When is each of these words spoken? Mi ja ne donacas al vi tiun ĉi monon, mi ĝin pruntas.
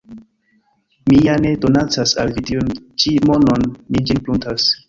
Mi 1.11 1.19
ja 1.25 1.35
ne 1.43 1.51
donacas 1.67 2.15
al 2.25 2.35
vi 2.39 2.45
tiun 2.49 2.75
ĉi 3.05 3.15
monon, 3.29 3.71
mi 3.93 4.07
ĝin 4.09 4.27
pruntas. 4.29 4.71